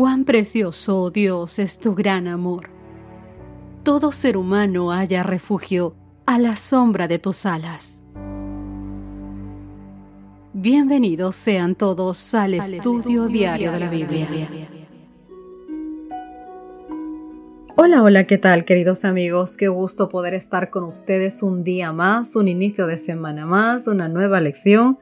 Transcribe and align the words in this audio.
Cuán 0.00 0.24
precioso, 0.24 1.02
oh 1.02 1.10
Dios, 1.10 1.58
es 1.58 1.78
tu 1.78 1.94
gran 1.94 2.26
amor. 2.26 2.70
Todo 3.82 4.12
ser 4.12 4.38
humano 4.38 4.92
haya 4.92 5.22
refugio 5.22 5.94
a 6.24 6.38
la 6.38 6.56
sombra 6.56 7.06
de 7.06 7.18
tus 7.18 7.44
alas. 7.44 8.00
Bienvenidos 10.54 11.36
sean 11.36 11.74
todos 11.74 12.34
al, 12.34 12.54
estudio, 12.54 13.26
diario 13.26 13.72
de 13.72 13.78
la 13.78 13.90
Biblia. 13.90 14.48
Hola, 17.76 18.02
hola, 18.02 18.26
¿qué 18.26 18.38
tal 18.38 18.64
queridos 18.64 19.04
amigos? 19.04 19.58
Qué 19.58 19.68
gusto 19.68 20.08
poder 20.08 20.32
estar 20.32 20.70
con 20.70 20.84
ustedes 20.84 21.42
un 21.42 21.62
día 21.62 21.92
más, 21.92 22.36
un 22.36 22.48
inicio 22.48 22.86
de 22.86 22.96
semana 22.96 23.44
más, 23.44 23.86
una 23.86 24.08
nueva 24.08 24.40
lección, 24.40 24.98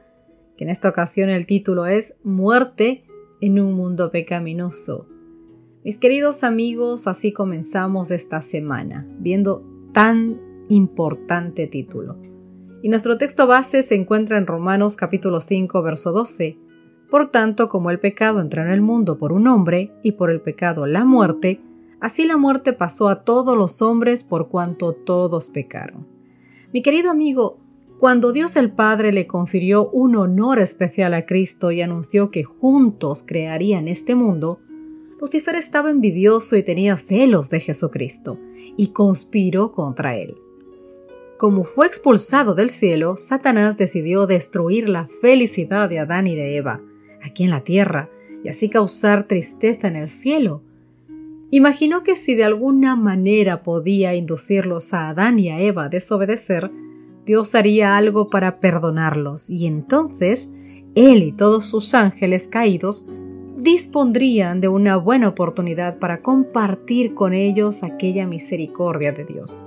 que 0.57 0.65
en 0.65 0.69
esta 0.69 0.89
ocasión 0.89 1.29
el 1.29 1.45
título 1.45 1.85
es 1.85 2.17
Muerte 2.25 3.05
en 3.41 3.59
un 3.59 3.73
mundo 3.73 4.11
pecaminoso. 4.11 5.07
Mis 5.83 5.97
queridos 5.97 6.43
amigos, 6.43 7.07
así 7.07 7.31
comenzamos 7.31 8.11
esta 8.11 8.41
semana, 8.41 9.07
viendo 9.19 9.63
tan 9.93 10.39
importante 10.67 11.67
título. 11.67 12.17
Y 12.81 12.89
nuestro 12.89 13.17
texto 13.17 13.47
base 13.47 13.83
se 13.83 13.95
encuentra 13.95 14.37
en 14.37 14.47
Romanos 14.47 14.95
capítulo 14.95 15.39
5, 15.39 15.81
verso 15.81 16.11
12. 16.11 16.57
Por 17.09 17.31
tanto, 17.31 17.69
como 17.69 17.91
el 17.91 17.99
pecado 17.99 18.39
entró 18.39 18.61
en 18.61 18.69
el 18.69 18.81
mundo 18.81 19.17
por 19.17 19.31
un 19.31 19.47
hombre, 19.47 19.93
y 20.03 20.13
por 20.13 20.29
el 20.29 20.41
pecado 20.41 20.85
la 20.85 21.05
muerte, 21.05 21.61
así 21.99 22.25
la 22.25 22.37
muerte 22.37 22.73
pasó 22.73 23.09
a 23.09 23.23
todos 23.23 23.57
los 23.57 23.81
hombres 23.81 24.23
por 24.23 24.49
cuanto 24.49 24.93
todos 24.93 25.49
pecaron. 25.49 26.07
Mi 26.71 26.81
querido 26.81 27.09
amigo, 27.09 27.58
cuando 27.99 28.31
Dios 28.31 28.55
el 28.55 28.71
Padre 28.71 29.11
le 29.11 29.27
confirió 29.27 29.89
un 29.89 30.15
honor 30.15 30.59
especial 30.59 31.13
a 31.13 31.25
Cristo 31.25 31.71
y 31.71 31.81
anunció 31.81 32.31
que 32.31 32.45
juntos 32.45 33.25
crearían 33.27 33.89
este 33.89 34.15
mundo, 34.15 34.61
Lucifer 35.19 35.55
estaba 35.55 35.91
envidioso 35.91 36.55
y 36.55 36.63
tenía 36.63 36.97
celos 36.97 37.49
de 37.49 37.59
Jesucristo, 37.59 38.39
y 38.77 38.93
conspiró 38.93 39.73
contra 39.73 40.15
él. 40.15 40.35
Como 41.37 41.65
fue 41.65 41.87
expulsado 41.87 42.55
del 42.55 42.69
cielo, 42.69 43.17
Satanás 43.17 43.77
decidió 43.77 44.27
destruir 44.27 44.87
la 44.87 45.09
felicidad 45.21 45.89
de 45.89 45.99
Adán 45.99 46.27
y 46.27 46.35
de 46.35 46.55
Eva, 46.55 46.81
aquí 47.21 47.43
en 47.43 47.49
la 47.49 47.65
tierra, 47.65 48.09
y 48.45 48.47
así 48.47 48.69
causar 48.69 49.27
tristeza 49.27 49.89
en 49.89 49.97
el 49.97 50.07
cielo. 50.07 50.63
Imaginó 51.51 52.03
que 52.03 52.15
si 52.15 52.35
de 52.35 52.45
alguna 52.45 52.95
manera 52.95 53.61
podía 53.61 54.15
inducirlos 54.15 54.93
a 54.93 55.09
Adán 55.09 55.37
y 55.37 55.49
a 55.49 55.59
Eva 55.59 55.85
a 55.85 55.89
desobedecer, 55.89 56.71
Dios 57.29 57.53
haría 57.53 57.95
algo 57.95 58.31
para 58.31 58.59
perdonarlos 58.59 59.51
y 59.51 59.67
entonces 59.67 60.51
Él 60.95 61.21
y 61.21 61.31
todos 61.31 61.63
sus 61.65 61.93
ángeles 61.93 62.47
caídos 62.47 63.07
dispondrían 63.55 64.61
de 64.61 64.67
una 64.67 64.97
buena 64.97 65.27
oportunidad 65.27 65.99
para 65.99 66.23
compartir 66.23 67.13
con 67.13 67.35
ellos 67.35 67.83
aquella 67.83 68.25
misericordia 68.25 69.11
de 69.11 69.25
Dios. 69.25 69.63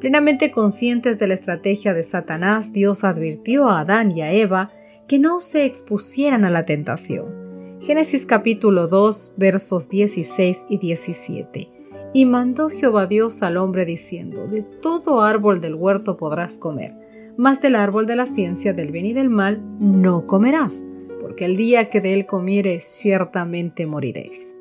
Plenamente 0.00 0.50
conscientes 0.50 1.18
de 1.18 1.28
la 1.28 1.32
estrategia 1.32 1.94
de 1.94 2.02
Satanás, 2.02 2.74
Dios 2.74 3.04
advirtió 3.04 3.70
a 3.70 3.80
Adán 3.80 4.14
y 4.14 4.20
a 4.20 4.30
Eva 4.30 4.70
que 5.08 5.18
no 5.18 5.40
se 5.40 5.64
expusieran 5.64 6.44
a 6.44 6.50
la 6.50 6.66
tentación. 6.66 7.78
Génesis 7.80 8.26
capítulo 8.26 8.86
2 8.86 9.36
versos 9.38 9.88
16 9.88 10.66
y 10.68 10.76
17. 10.76 11.81
Y 12.12 12.26
mandó 12.26 12.68
Jehová 12.68 13.06
Dios 13.06 13.42
al 13.42 13.56
hombre 13.56 13.84
diciendo, 13.84 14.46
De 14.46 14.62
todo 14.62 15.22
árbol 15.22 15.60
del 15.60 15.74
huerto 15.74 16.16
podrás 16.16 16.58
comer, 16.58 16.94
mas 17.36 17.62
del 17.62 17.74
árbol 17.74 18.06
de 18.06 18.16
la 18.16 18.26
ciencia 18.26 18.74
del 18.74 18.92
bien 18.92 19.06
y 19.06 19.12
del 19.14 19.30
mal 19.30 19.62
no 19.78 20.26
comerás, 20.26 20.84
porque 21.20 21.46
el 21.46 21.56
día 21.56 21.88
que 21.88 22.00
de 22.00 22.12
él 22.12 22.26
comieres 22.26 22.84
ciertamente 22.84 23.86
moriréis. 23.86 24.58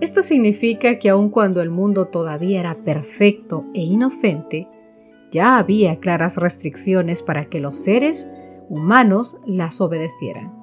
Esto 0.00 0.22
significa 0.22 0.98
que 0.98 1.10
aun 1.10 1.30
cuando 1.30 1.60
el 1.62 1.70
mundo 1.70 2.08
todavía 2.08 2.60
era 2.60 2.74
perfecto 2.84 3.64
e 3.74 3.82
inocente, 3.82 4.68
ya 5.30 5.58
había 5.58 6.00
claras 6.00 6.36
restricciones 6.36 7.22
para 7.22 7.46
que 7.46 7.60
los 7.60 7.78
seres 7.78 8.30
humanos 8.68 9.38
las 9.46 9.80
obedecieran. 9.80 10.55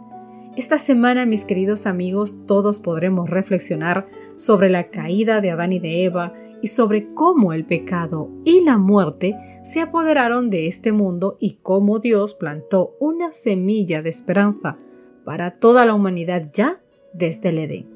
Esta 0.56 0.78
semana, 0.78 1.26
mis 1.26 1.46
queridos 1.46 1.88
amigos, 1.88 2.46
todos 2.46 2.78
podremos 2.78 3.28
reflexionar 3.28 4.08
sobre 4.36 4.70
la 4.70 4.90
caída 4.90 5.42
de 5.42 5.50
Adán 5.50 5.74
y 5.74 5.80
de 5.80 6.04
Eva 6.04 6.36
y 6.62 6.68
sobre 6.68 7.12
cómo 7.16 7.54
el 7.54 7.66
pecado 7.66 8.30
y 8.46 8.60
la 8.60 8.78
muerte 8.78 9.36
se 9.64 9.82
apoderaron 9.82 10.52
de 10.52 10.68
este 10.68 10.92
mundo 10.92 11.38
y 11.40 11.56
cómo 11.64 11.98
Dios 11.98 12.36
plantó 12.36 12.96
una 13.00 13.34
semilla 13.34 14.04
de 14.04 14.10
esperanza 14.10 14.78
para 15.26 15.58
toda 15.58 15.86
la 15.86 15.96
humanidad 15.96 16.52
ya 16.54 16.80
desde 17.14 17.50
el 17.50 17.58
Edén. 17.58 17.88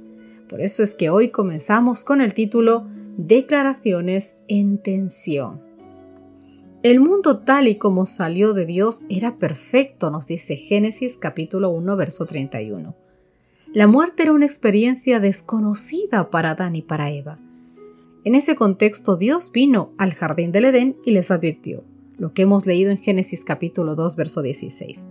Por 0.49 0.59
eso 0.61 0.81
es 0.81 0.95
que 0.95 1.11
hoy 1.11 1.29
comenzamos 1.29 2.03
con 2.03 2.21
el 2.21 2.33
título 2.33 2.87
Declaraciones 3.17 4.39
en 4.47 4.79
tensión. 4.79 5.66
El 6.89 7.01
mundo 7.01 7.39
tal 7.39 7.67
y 7.67 7.75
como 7.75 8.05
salió 8.05 8.53
de 8.53 8.65
Dios 8.65 9.03
era 9.09 9.35
perfecto, 9.35 10.09
nos 10.09 10.25
dice 10.25 10.55
Génesis 10.55 11.17
capítulo 11.17 11.69
1, 11.69 11.97
verso 11.97 12.25
31. 12.25 12.95
La 13.73 13.87
muerte 13.87 14.23
era 14.23 14.31
una 14.31 14.45
experiencia 14.45 15.19
desconocida 15.19 16.29
para 16.29 16.51
Adán 16.51 16.77
y 16.77 16.81
para 16.81 17.11
Eva. 17.11 17.39
En 18.23 18.35
ese 18.35 18.55
contexto 18.55 19.17
Dios 19.17 19.51
vino 19.51 19.91
al 19.97 20.13
jardín 20.13 20.53
del 20.53 20.63
Edén 20.63 20.95
y 21.03 21.11
les 21.11 21.29
advirtió, 21.29 21.83
lo 22.17 22.31
que 22.31 22.43
hemos 22.43 22.65
leído 22.65 22.89
en 22.89 22.99
Génesis 22.99 23.43
capítulo 23.43 23.95
2, 23.95 24.15
verso 24.15 24.41
16. 24.41 25.07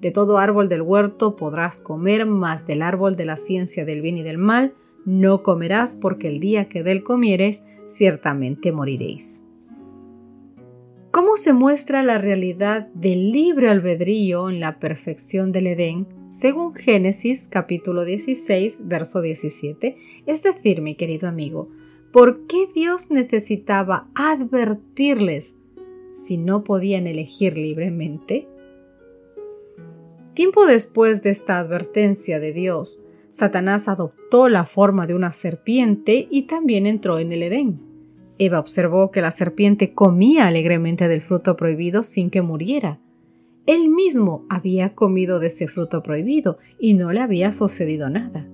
De 0.00 0.10
todo 0.10 0.38
árbol 0.38 0.70
del 0.70 0.80
huerto 0.80 1.36
podrás 1.36 1.82
comer, 1.82 2.24
mas 2.24 2.66
del 2.66 2.80
árbol 2.80 3.16
de 3.16 3.26
la 3.26 3.36
ciencia 3.36 3.84
del 3.84 4.00
bien 4.00 4.16
y 4.16 4.22
del 4.22 4.38
mal 4.38 4.72
no 5.04 5.42
comerás, 5.42 5.94
porque 5.94 6.28
el 6.28 6.40
día 6.40 6.70
que 6.70 6.82
de 6.82 6.92
él 6.92 7.02
comieres, 7.02 7.66
ciertamente 7.90 8.72
moriréis. 8.72 9.44
¿Cómo 11.10 11.38
se 11.38 11.54
muestra 11.54 12.02
la 12.02 12.18
realidad 12.18 12.88
del 12.92 13.32
libre 13.32 13.70
albedrío 13.70 14.50
en 14.50 14.60
la 14.60 14.78
perfección 14.78 15.52
del 15.52 15.68
Edén? 15.68 16.06
Según 16.28 16.74
Génesis 16.74 17.48
capítulo 17.50 18.04
16, 18.04 18.82
verso 18.88 19.22
17. 19.22 19.96
Es 20.26 20.42
decir, 20.42 20.82
mi 20.82 20.96
querido 20.96 21.26
amigo, 21.26 21.70
¿por 22.12 22.46
qué 22.46 22.68
Dios 22.74 23.10
necesitaba 23.10 24.10
advertirles 24.14 25.56
si 26.12 26.36
no 26.36 26.62
podían 26.62 27.06
elegir 27.06 27.56
libremente? 27.56 28.46
Tiempo 30.34 30.66
después 30.66 31.22
de 31.22 31.30
esta 31.30 31.58
advertencia 31.58 32.38
de 32.38 32.52
Dios, 32.52 33.06
Satanás 33.30 33.88
adoptó 33.88 34.50
la 34.50 34.66
forma 34.66 35.06
de 35.06 35.14
una 35.14 35.32
serpiente 35.32 36.28
y 36.30 36.42
también 36.42 36.84
entró 36.84 37.18
en 37.18 37.32
el 37.32 37.44
Edén. 37.44 37.87
Eva 38.38 38.60
observó 38.60 39.10
que 39.10 39.20
la 39.20 39.32
serpiente 39.32 39.94
comía 39.94 40.46
alegremente 40.46 41.08
del 41.08 41.20
fruto 41.20 41.56
prohibido 41.56 42.04
sin 42.04 42.30
que 42.30 42.40
muriera. 42.40 43.00
Él 43.66 43.88
mismo 43.88 44.46
había 44.48 44.94
comido 44.94 45.40
de 45.40 45.48
ese 45.48 45.66
fruto 45.66 46.02
prohibido 46.02 46.58
y 46.78 46.94
no 46.94 47.12
le 47.12 47.20
había 47.20 47.50
sucedido 47.50 48.08
nada. 48.08 48.46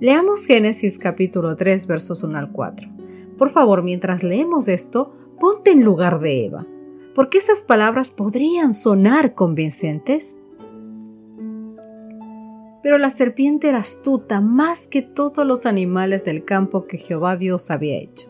Leamos 0.00 0.46
Génesis 0.46 0.98
capítulo 0.98 1.56
3 1.56 1.86
versos 1.86 2.24
1 2.24 2.38
al 2.38 2.52
4. 2.52 2.88
Por 3.36 3.50
favor, 3.50 3.82
mientras 3.82 4.22
leemos 4.22 4.68
esto, 4.68 5.14
ponte 5.38 5.72
en 5.72 5.84
lugar 5.84 6.18
de 6.20 6.46
Eva, 6.46 6.66
porque 7.14 7.38
esas 7.38 7.62
palabras 7.62 8.10
podrían 8.10 8.72
sonar 8.72 9.34
convincentes. 9.34 10.42
Pero 12.82 12.96
la 12.96 13.10
serpiente 13.10 13.68
era 13.68 13.78
astuta 13.78 14.40
más 14.40 14.88
que 14.88 15.02
todos 15.02 15.46
los 15.46 15.66
animales 15.66 16.24
del 16.24 16.46
campo 16.46 16.86
que 16.86 16.96
Jehová 16.96 17.36
Dios 17.36 17.70
había 17.70 17.98
hecho 17.98 18.29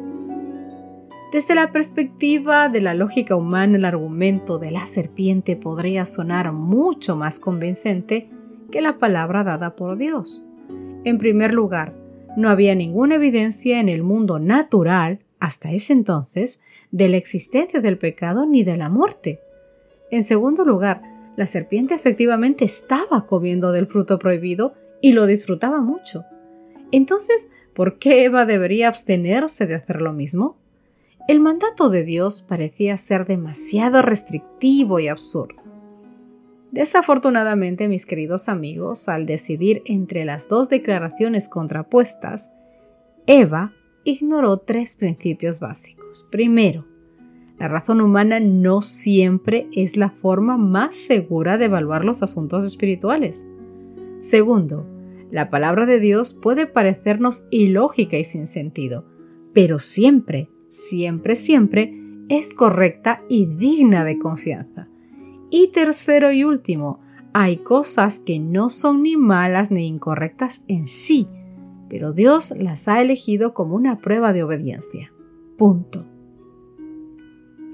Desde 1.31 1.55
la 1.55 1.71
perspectiva 1.71 2.67
de 2.67 2.81
la 2.81 2.93
lógica 2.93 3.37
humana, 3.37 3.77
el 3.77 3.85
argumento 3.85 4.59
de 4.59 4.69
la 4.69 4.85
serpiente 4.85 5.55
podría 5.55 6.05
sonar 6.05 6.51
mucho 6.51 7.15
más 7.15 7.39
convincente 7.39 8.29
que 8.69 8.81
la 8.81 8.97
palabra 8.97 9.45
dada 9.45 9.77
por 9.77 9.97
Dios. 9.97 10.45
En 11.05 11.17
primer 11.17 11.53
lugar, 11.53 11.93
no 12.35 12.49
había 12.49 12.75
ninguna 12.75 13.15
evidencia 13.15 13.79
en 13.79 13.87
el 13.87 14.03
mundo 14.03 14.39
natural, 14.39 15.19
hasta 15.39 15.71
ese 15.71 15.93
entonces, 15.93 16.63
de 16.91 17.07
la 17.07 17.15
existencia 17.15 17.79
del 17.79 17.97
pecado 17.97 18.45
ni 18.45 18.65
de 18.65 18.75
la 18.75 18.89
muerte. 18.89 19.39
En 20.11 20.25
segundo 20.25 20.65
lugar, 20.65 21.01
la 21.37 21.45
serpiente 21.45 21.93
efectivamente 21.93 22.65
estaba 22.65 23.25
comiendo 23.25 23.71
del 23.71 23.87
fruto 23.87 24.19
prohibido 24.19 24.73
y 24.99 25.13
lo 25.13 25.25
disfrutaba 25.27 25.79
mucho. 25.79 26.25
Entonces, 26.91 27.49
¿por 27.73 27.99
qué 27.99 28.25
Eva 28.25 28.45
debería 28.45 28.89
abstenerse 28.89 29.65
de 29.65 29.75
hacer 29.75 30.01
lo 30.01 30.11
mismo? 30.11 30.60
El 31.27 31.39
mandato 31.39 31.89
de 31.89 32.03
Dios 32.03 32.41
parecía 32.41 32.97
ser 32.97 33.25
demasiado 33.25 34.01
restrictivo 34.01 34.99
y 34.99 35.07
absurdo. 35.07 35.61
Desafortunadamente, 36.71 37.87
mis 37.87 38.05
queridos 38.05 38.47
amigos, 38.47 39.09
al 39.09 39.25
decidir 39.25 39.81
entre 39.85 40.23
las 40.23 40.47
dos 40.47 40.69
declaraciones 40.69 41.49
contrapuestas, 41.49 42.53
Eva 43.27 43.73
ignoró 44.03 44.57
tres 44.57 44.95
principios 44.95 45.59
básicos. 45.59 46.27
Primero, 46.31 46.85
la 47.59 47.67
razón 47.67 48.01
humana 48.01 48.39
no 48.39 48.81
siempre 48.81 49.67
es 49.73 49.95
la 49.97 50.09
forma 50.09 50.57
más 50.57 50.95
segura 50.95 51.57
de 51.57 51.65
evaluar 51.65 52.03
los 52.03 52.23
asuntos 52.23 52.65
espirituales. 52.65 53.45
Segundo, 54.19 54.87
la 55.29 55.49
palabra 55.49 55.85
de 55.85 55.99
Dios 55.99 56.33
puede 56.33 56.65
parecernos 56.65 57.47
ilógica 57.51 58.17
y 58.17 58.23
sin 58.23 58.47
sentido, 58.47 59.05
pero 59.53 59.77
siempre, 59.77 60.49
siempre, 60.71 61.35
siempre 61.35 61.93
es 62.29 62.53
correcta 62.53 63.21
y 63.27 63.45
digna 63.45 64.05
de 64.05 64.17
confianza. 64.17 64.87
Y 65.49 65.67
tercero 65.67 66.31
y 66.31 66.45
último, 66.45 67.01
hay 67.33 67.57
cosas 67.57 68.19
que 68.19 68.39
no 68.39 68.69
son 68.69 69.03
ni 69.03 69.17
malas 69.17 69.69
ni 69.69 69.85
incorrectas 69.85 70.63
en 70.67 70.87
sí, 70.87 71.27
pero 71.89 72.13
Dios 72.13 72.51
las 72.57 72.87
ha 72.87 73.01
elegido 73.01 73.53
como 73.53 73.75
una 73.75 73.99
prueba 73.99 74.31
de 74.31 74.43
obediencia. 74.43 75.11
Punto. 75.57 76.05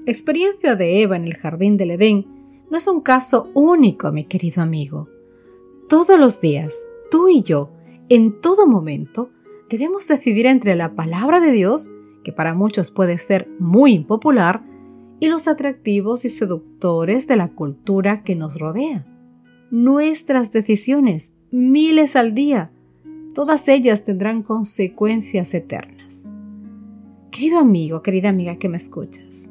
Experiencia 0.06 0.74
de 0.74 1.02
Eva 1.02 1.16
en 1.16 1.24
el 1.24 1.36
jardín 1.36 1.76
del 1.76 1.92
Edén 1.92 2.26
no 2.68 2.76
es 2.76 2.88
un 2.88 3.00
caso 3.00 3.50
único, 3.54 4.10
mi 4.10 4.24
querido 4.24 4.60
amigo. 4.60 5.08
Todos 5.88 6.18
los 6.18 6.40
días, 6.40 6.88
tú 7.10 7.28
y 7.28 7.42
yo, 7.42 7.70
en 8.08 8.40
todo 8.40 8.66
momento, 8.66 9.30
debemos 9.70 10.08
decidir 10.08 10.46
entre 10.46 10.74
la 10.74 10.94
palabra 10.94 11.40
de 11.40 11.52
Dios, 11.52 11.90
que 12.28 12.32
para 12.34 12.52
muchos 12.52 12.90
puede 12.90 13.16
ser 13.16 13.48
muy 13.58 13.94
impopular, 13.94 14.62
y 15.18 15.28
los 15.28 15.48
atractivos 15.48 16.26
y 16.26 16.28
seductores 16.28 17.26
de 17.26 17.36
la 17.36 17.48
cultura 17.48 18.22
que 18.22 18.34
nos 18.34 18.58
rodea. 18.58 19.06
Nuestras 19.70 20.52
decisiones, 20.52 21.34
miles 21.50 22.16
al 22.16 22.34
día, 22.34 22.70
todas 23.34 23.66
ellas 23.68 24.04
tendrán 24.04 24.42
consecuencias 24.42 25.54
eternas. 25.54 26.28
Querido 27.30 27.60
amigo, 27.60 28.02
querida 28.02 28.28
amiga 28.28 28.56
que 28.56 28.68
me 28.68 28.76
escuchas, 28.76 29.48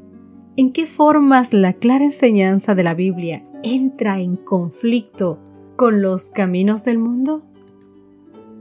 ¿en 0.56 0.72
qué 0.72 0.86
formas 0.86 1.54
la 1.54 1.74
clara 1.74 2.06
enseñanza 2.06 2.76
de 2.76 2.84
la 2.84 2.94
Biblia 2.94 3.44
entra 3.64 4.20
en 4.20 4.36
conflicto 4.36 5.40
con 5.76 6.04
los 6.04 6.30
caminos 6.30 6.86
del 6.86 7.00
mundo? 7.00 7.42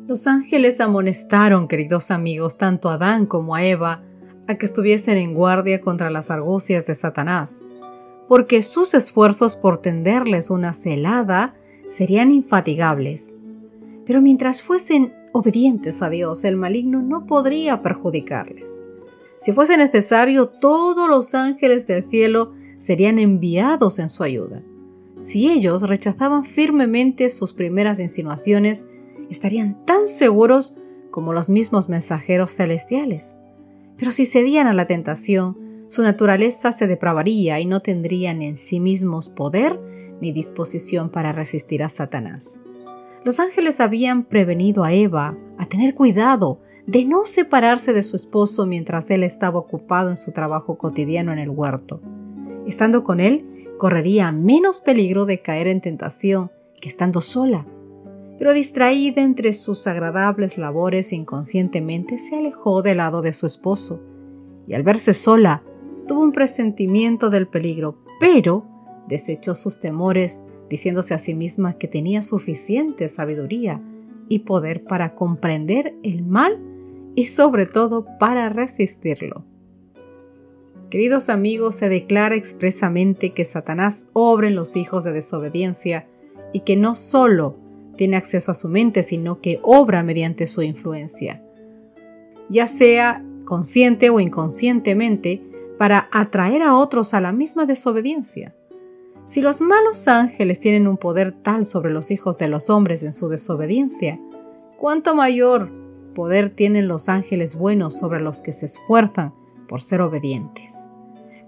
Los 0.06 0.26
ángeles 0.26 0.80
amonestaron, 0.80 1.68
queridos 1.68 2.10
amigos, 2.10 2.56
tanto 2.56 2.88
a 2.88 2.94
Adán 2.94 3.26
como 3.26 3.56
a 3.56 3.62
Eva, 3.62 4.05
a 4.48 4.56
que 4.56 4.66
estuviesen 4.66 5.16
en 5.16 5.34
guardia 5.34 5.80
contra 5.80 6.10
las 6.10 6.30
argucias 6.30 6.86
de 6.86 6.94
Satanás, 6.94 7.64
porque 8.28 8.62
sus 8.62 8.94
esfuerzos 8.94 9.56
por 9.56 9.80
tenderles 9.80 10.50
una 10.50 10.72
celada 10.72 11.54
serían 11.88 12.32
infatigables 12.32 13.36
pero 14.06 14.22
mientras 14.22 14.62
fuesen 14.62 15.12
obedientes 15.32 16.00
a 16.00 16.08
Dios, 16.08 16.44
el 16.44 16.56
maligno 16.56 17.02
no 17.02 17.26
podría 17.26 17.82
perjudicarles. 17.82 18.80
Si 19.38 19.52
fuese 19.52 19.76
necesario, 19.76 20.46
todos 20.48 21.10
los 21.10 21.34
ángeles 21.34 21.86
del 21.86 22.08
cielo 22.08 22.54
serían 22.78 23.18
enviados 23.18 23.98
en 23.98 24.08
su 24.08 24.22
ayuda. 24.22 24.62
Si 25.20 25.50
ellos 25.50 25.82
rechazaban 25.82 26.44
firmemente 26.44 27.28
sus 27.28 27.52
primeras 27.52 27.98
insinuaciones, 27.98 28.86
estarían 29.28 29.84
tan 29.84 30.06
seguros 30.06 30.76
como 31.10 31.32
los 31.32 31.50
mismos 31.50 31.88
mensajeros 31.88 32.52
celestiales. 32.52 33.36
Pero 33.98 34.12
si 34.12 34.26
cedían 34.26 34.66
a 34.66 34.72
la 34.72 34.86
tentación, 34.86 35.84
su 35.88 36.02
naturaleza 36.02 36.72
se 36.72 36.86
depravaría 36.86 37.60
y 37.60 37.66
no 37.66 37.80
tendrían 37.80 38.42
en 38.42 38.56
sí 38.56 38.80
mismos 38.80 39.28
poder 39.28 39.78
ni 40.20 40.32
disposición 40.32 41.10
para 41.10 41.32
resistir 41.32 41.82
a 41.82 41.88
Satanás. 41.88 42.58
Los 43.24 43.40
ángeles 43.40 43.80
habían 43.80 44.24
prevenido 44.24 44.84
a 44.84 44.92
Eva 44.92 45.36
a 45.58 45.66
tener 45.66 45.94
cuidado 45.94 46.60
de 46.86 47.04
no 47.04 47.24
separarse 47.24 47.92
de 47.92 48.02
su 48.02 48.16
esposo 48.16 48.66
mientras 48.66 49.10
él 49.10 49.22
estaba 49.24 49.58
ocupado 49.58 50.10
en 50.10 50.16
su 50.16 50.32
trabajo 50.32 50.78
cotidiano 50.78 51.32
en 51.32 51.38
el 51.38 51.50
huerto. 51.50 52.00
Estando 52.66 53.02
con 53.02 53.20
él, 53.20 53.66
correría 53.78 54.30
menos 54.32 54.80
peligro 54.80 55.26
de 55.26 55.40
caer 55.40 55.66
en 55.66 55.80
tentación 55.80 56.50
que 56.80 56.88
estando 56.88 57.20
sola. 57.20 57.66
Pero 58.38 58.52
distraída 58.52 59.22
entre 59.22 59.52
sus 59.52 59.86
agradables 59.86 60.58
labores 60.58 61.12
inconscientemente 61.12 62.18
se 62.18 62.36
alejó 62.36 62.82
del 62.82 62.98
lado 62.98 63.22
de 63.22 63.32
su 63.32 63.46
esposo, 63.46 64.02
y 64.66 64.74
al 64.74 64.82
verse 64.82 65.14
sola, 65.14 65.62
tuvo 66.06 66.22
un 66.22 66.32
presentimiento 66.32 67.30
del 67.30 67.46
peligro, 67.46 67.98
pero 68.20 68.64
desechó 69.08 69.54
sus 69.54 69.80
temores 69.80 70.42
diciéndose 70.68 71.14
a 71.14 71.18
sí 71.18 71.34
misma 71.34 71.78
que 71.78 71.88
tenía 71.88 72.22
suficiente 72.22 73.08
sabiduría 73.08 73.80
y 74.28 74.40
poder 74.40 74.84
para 74.84 75.14
comprender 75.14 75.94
el 76.02 76.22
mal 76.22 76.58
y 77.14 77.28
sobre 77.28 77.66
todo 77.66 78.06
para 78.18 78.48
resistirlo. 78.48 79.44
Queridos 80.90 81.28
amigos, 81.28 81.76
se 81.76 81.88
declara 81.88 82.36
expresamente 82.36 83.32
que 83.32 83.44
Satanás 83.44 84.08
obra 84.12 84.48
en 84.48 84.54
los 84.54 84.76
hijos 84.76 85.04
de 85.04 85.12
desobediencia 85.12 86.06
y 86.52 86.60
que 86.60 86.76
no 86.76 86.94
solo 86.94 87.56
tiene 87.96 88.16
acceso 88.16 88.52
a 88.52 88.54
su 88.54 88.68
mente, 88.68 89.02
sino 89.02 89.40
que 89.40 89.58
obra 89.62 90.02
mediante 90.02 90.46
su 90.46 90.62
influencia, 90.62 91.42
ya 92.48 92.66
sea 92.66 93.24
consciente 93.44 94.10
o 94.10 94.20
inconscientemente, 94.20 95.42
para 95.78 96.08
atraer 96.12 96.62
a 96.62 96.74
otros 96.76 97.14
a 97.14 97.20
la 97.20 97.32
misma 97.32 97.66
desobediencia. 97.66 98.54
Si 99.26 99.40
los 99.40 99.60
malos 99.60 100.08
ángeles 100.08 100.60
tienen 100.60 100.86
un 100.86 100.96
poder 100.96 101.34
tal 101.42 101.66
sobre 101.66 101.92
los 101.92 102.10
hijos 102.10 102.38
de 102.38 102.48
los 102.48 102.70
hombres 102.70 103.02
en 103.02 103.12
su 103.12 103.28
desobediencia, 103.28 104.20
¿cuánto 104.78 105.14
mayor 105.14 105.70
poder 106.14 106.50
tienen 106.50 106.88
los 106.88 107.08
ángeles 107.08 107.56
buenos 107.56 107.98
sobre 107.98 108.20
los 108.20 108.40
que 108.40 108.52
se 108.52 108.66
esfuerzan 108.66 109.34
por 109.68 109.82
ser 109.82 110.00
obedientes? 110.00 110.88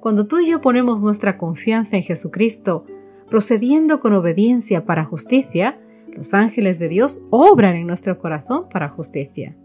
Cuando 0.00 0.26
tú 0.26 0.40
y 0.40 0.48
yo 0.48 0.60
ponemos 0.60 1.02
nuestra 1.02 1.38
confianza 1.38 1.96
en 1.96 2.02
Jesucristo, 2.02 2.84
procediendo 3.28 4.00
con 4.00 4.12
obediencia 4.12 4.84
para 4.84 5.04
justicia, 5.04 5.78
los 6.18 6.34
ángeles 6.34 6.78
de 6.78 6.88
Dios 6.88 7.24
obran 7.30 7.76
en 7.76 7.86
nuestro 7.86 8.18
corazón 8.18 8.68
para 8.68 8.90
justicia. 8.90 9.56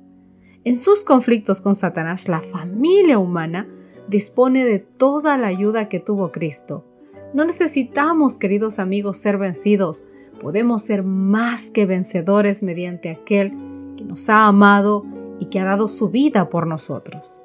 En 0.63 0.77
sus 0.77 1.03
conflictos 1.03 1.60
con 1.60 1.75
Satanás, 1.75 2.29
la 2.29 2.39
familia 2.39 3.19
humana 3.19 3.67
dispone 4.07 4.63
de 4.63 4.79
toda 4.79 5.38
la 5.38 5.48
ayuda 5.48 5.89
que 5.89 6.00
tuvo 6.00 6.31
Cristo 6.31 6.86
no 7.33 7.45
necesitamos, 7.45 8.38
queridos 8.38 8.77
amigos, 8.77 9.17
ser 9.17 9.39
vencidos. 9.39 10.05
Podemos 10.39 10.83
ser 10.83 11.01
más 11.01 11.72
que 11.72 11.88
vencedores 11.88 12.62
mediante 12.62 13.10
aquel 13.10 13.50
que 13.98 14.03
nos 14.03 14.29
ha 14.29 14.45
amado 14.45 15.03
y 15.39 15.48
que 15.48 15.60
ha 15.60 15.65
dado 15.65 15.88
su 15.88 16.10
vida 16.10 16.50
por 16.50 16.67
nosotros. 16.67 17.41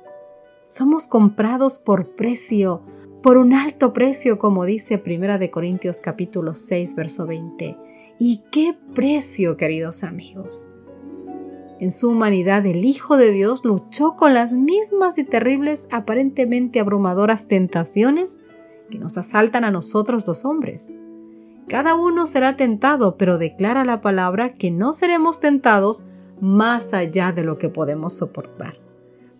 Somos 0.67 1.09
comprados 1.09 1.79
por 1.79 2.11
precio, 2.11 2.83
por 3.23 3.38
un 3.38 3.55
alto 3.55 3.95
precio, 3.95 4.38
como 4.38 4.67
dice 4.67 4.99
Primera 4.99 5.38
de 5.38 5.50
Corintios 5.50 6.03
capítulo 6.03 6.55
6, 6.55 6.95
verso 6.95 7.27
20. 7.27 7.77
¿Y 8.21 8.43
qué 8.51 8.77
precio, 8.97 9.57
queridos 9.57 10.03
amigos? 10.03 10.73
En 11.79 11.93
su 11.93 12.11
humanidad, 12.11 12.67
el 12.67 12.85
Hijo 12.85 13.17
de 13.17 13.31
Dios 13.31 13.65
luchó 13.65 14.17
con 14.17 14.35
las 14.35 14.53
mismas 14.53 15.19
y 15.19 15.25
terribles, 15.25 15.87
aparentemente 15.93 16.81
abrumadoras 16.81 17.47
tentaciones 17.47 18.41
que 18.91 18.99
nos 18.99 19.17
asaltan 19.19 19.63
a 19.63 19.71
nosotros 19.71 20.27
dos 20.27 20.45
hombres. 20.45 20.93
Cada 21.69 21.95
uno 21.95 22.27
será 22.27 22.57
tentado, 22.57 23.17
pero 23.17 23.39
declara 23.39 23.85
la 23.85 24.01
palabra 24.01 24.55
que 24.55 24.73
no 24.73 24.93
seremos 24.95 25.39
tentados 25.39 26.07
más 26.41 26.95
allá 26.95 27.31
de 27.31 27.45
lo 27.45 27.57
que 27.59 27.69
podemos 27.69 28.15
soportar. 28.15 28.79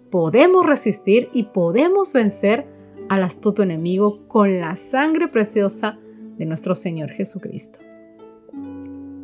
Podemos 0.08 0.64
resistir 0.64 1.30
y 1.32 1.44
podemos 1.44 2.12
vencer 2.12 2.66
al 3.08 3.25
astuto 3.25 3.64
enemigo 3.64 4.20
con 4.28 4.61
la 4.61 4.76
sangre 4.76 5.26
preciosa 5.26 5.99
de 6.37 6.47
nuestro 6.47 6.76
Señor 6.76 7.11
Jesucristo. 7.11 7.80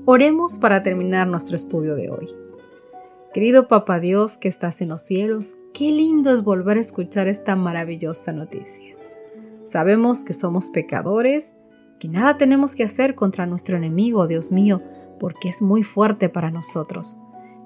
Oremos 0.07 0.59
para 0.59 0.83
terminar 0.83 1.27
nuestro 1.27 1.57
estudio 1.57 1.95
de 1.95 2.11
hoy. 2.11 2.29
Querido 3.33 3.69
Papa 3.69 4.01
Dios 4.01 4.37
que 4.37 4.49
estás 4.49 4.83
en 4.83 4.91
los 4.91 5.01
cielos, 5.01 5.57
qué 5.73 5.91
lindo 5.91 6.31
es 6.31 6.45
volver 6.45 6.77
a 6.77 6.83
escuchar 6.83 7.27
esta 7.27 7.57
maravillosa 7.57 8.31
noticia. 8.35 8.95
Sabemos 9.63 10.27
que 10.27 10.35
somos 10.35 10.69
pecadores, 10.69 11.57
que 11.99 12.09
nada 12.09 12.37
tenemos 12.37 12.75
que 12.75 12.85
hacer 12.85 13.15
contra 13.15 13.47
nuestro 13.47 13.79
enemigo, 13.79 14.27
Dios 14.27 14.53
mío, 14.53 14.83
porque 15.19 15.49
es 15.49 15.63
muy 15.63 15.83
fuerte 15.83 16.29
para 16.29 16.51
nosotros. 16.51 17.19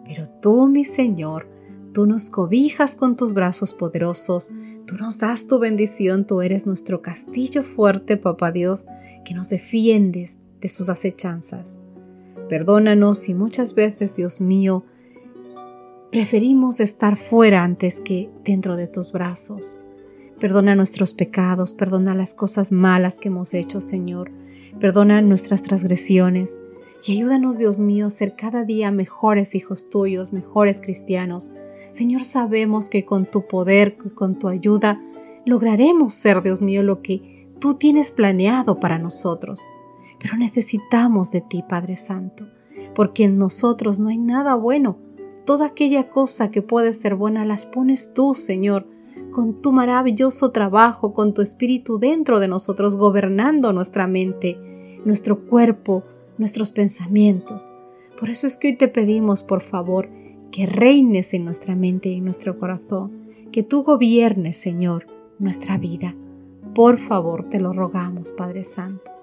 Pero 0.05 0.29
tú, 0.41 0.69
mi 0.69 0.85
Señor, 0.85 1.49
tú 1.93 2.07
nos 2.07 2.31
cobijas 2.31 2.95
con 2.95 3.17
tus 3.17 3.35
brazos 3.35 3.73
poderosos, 3.73 4.53
tú 4.87 4.95
nos 4.95 5.19
das 5.19 5.49
tu 5.49 5.59
bendición, 5.59 6.25
tú 6.25 6.41
eres 6.41 6.69
nuestro 6.69 7.03
castillo 7.03 7.65
fuerte, 7.65 8.17
Papá 8.17 8.53
Dios, 8.53 8.87
que 9.25 9.35
nos 9.35 9.49
defiendes 9.49 10.39
de 10.61 10.69
sus 10.69 10.89
acechanzas. 10.89 11.81
Perdónanos 12.49 13.19
si 13.19 13.35
muchas 13.35 13.75
veces, 13.75 14.17
Dios 14.17 14.41
mío, 14.41 14.85
preferimos 16.11 16.81
estar 16.81 17.17
fuera 17.17 17.63
antes 17.63 18.01
que 18.01 18.31
dentro 18.45 18.77
de 18.77 18.87
tus 18.87 19.13
brazos. 19.13 19.79
Perdona 20.41 20.75
nuestros 20.75 21.13
pecados, 21.13 21.73
perdona 21.73 22.15
las 22.15 22.33
cosas 22.33 22.73
malas 22.73 23.19
que 23.19 23.29
hemos 23.29 23.55
hecho, 23.55 23.81
Señor. 23.81 24.31
Perdona 24.81 25.21
nuestras 25.21 25.63
transgresiones. 25.63 26.61
Y 27.07 27.13
ayúdanos, 27.13 27.59
Dios 27.59 27.79
mío, 27.79 28.07
a 28.07 28.11
ser 28.11 28.35
cada 28.37 28.65
día 28.65 28.91
mejores 28.91 29.55
hijos 29.55 29.91
tuyos, 29.91 30.33
mejores 30.33 30.81
cristianos. 30.81 31.53
Señor, 31.91 32.25
sabemos 32.25 32.89
que 32.89 33.05
con 33.05 33.27
tu 33.27 33.47
poder, 33.47 33.97
con 34.15 34.39
tu 34.39 34.49
ayuda, 34.49 35.01
lograremos 35.45 36.15
ser, 36.15 36.43
Dios 36.43 36.63
mío, 36.63 36.83
lo 36.83 37.03
que 37.03 37.47
tú 37.59 37.75
tienes 37.75 38.11
planeado 38.11 38.79
para 38.79 38.99
nosotros. 38.99 39.61
Pero 40.21 40.37
necesitamos 40.37 41.31
de 41.31 41.41
ti, 41.41 41.65
Padre 41.69 41.97
Santo, 41.97 42.47
porque 42.95 43.25
en 43.25 43.39
nosotros 43.39 44.01
no 44.01 44.09
hay 44.09 44.19
nada 44.19 44.55
bueno. 44.55 44.99
Toda 45.45 45.67
aquella 45.67 46.11
cosa 46.11 46.51
que 46.51 46.63
puede 46.63 46.93
ser 46.93 47.15
buena 47.15 47.45
las 47.45 47.67
pones 47.67 48.13
tú, 48.13 48.35
Señor, 48.35 48.87
con 49.31 49.63
tu 49.63 49.73
maravilloso 49.73 50.51
trabajo, 50.51 51.15
con 51.15 51.35
tu 51.35 51.43
espíritu 51.43 51.99
dentro 51.99 52.41
de 52.41 52.49
nosotros, 52.49 52.97
gobernando 52.97 53.73
nuestra 53.73 54.07
mente, 54.07 54.59
nuestro 55.05 55.47
cuerpo, 55.47 56.03
nuestros 56.39 56.73
pensamientos. 56.73 57.67
Por 58.19 58.31
eso 58.31 58.47
es 58.47 58.57
que 58.57 58.69
hoy 58.69 58.77
te 58.77 58.89
pedimos, 58.89 59.43
por 59.43 59.61
favor, 59.61 60.09
que 60.51 60.67
reines 60.67 61.35
en 61.35 61.45
nuestra 61.45 61.75
mente 61.77 62.09
y 62.09 62.17
en 62.17 62.25
nuestro 62.25 62.59
corazón, 62.59 63.13
que 63.53 63.63
tú 63.63 63.83
gobiernes, 63.83 64.57
Señor, 64.57 65.07
nuestra 65.39 65.79
vida. 65.79 66.15
Por 66.75 66.99
favor, 66.99 67.49
te 67.49 67.61
lo 67.61 67.73
rogamos, 67.73 68.33
Padre 68.33 68.65
Santo. 68.65 69.18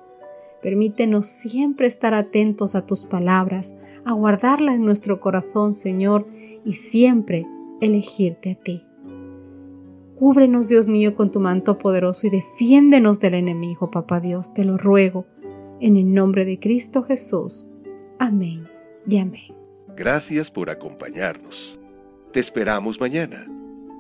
Permítenos 0.65 1.27
siempre 1.27 1.85
estar 1.85 2.15
atentos 2.15 2.73
a 2.73 2.87
tus 2.87 3.05
palabras, 3.05 3.77
a 4.03 4.13
guardarlas 4.13 4.73
en 4.73 4.83
nuestro 4.83 5.19
corazón, 5.19 5.75
Señor, 5.75 6.25
y 6.65 6.73
siempre 6.73 7.45
elegirte 7.81 8.53
a 8.53 8.55
ti. 8.55 8.83
Cúbrenos, 10.15 10.67
Dios 10.67 10.87
mío, 10.87 11.15
con 11.15 11.31
tu 11.31 11.39
manto 11.39 11.77
poderoso 11.77 12.25
y 12.25 12.31
defiéndenos 12.31 13.19
del 13.19 13.35
enemigo, 13.35 13.91
Papá 13.91 14.19
Dios, 14.19 14.55
te 14.55 14.65
lo 14.65 14.79
ruego, 14.79 15.27
en 15.81 15.97
el 15.97 16.11
nombre 16.11 16.45
de 16.45 16.57
Cristo 16.57 17.03
Jesús. 17.03 17.69
Amén 18.17 18.63
y 19.07 19.19
amén. 19.19 19.53
Gracias 19.95 20.49
por 20.49 20.71
acompañarnos. 20.71 21.79
Te 22.33 22.39
esperamos 22.39 22.99
mañana. 22.99 23.45